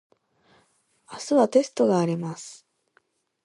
[1.11, 2.65] 明日はテストがあります。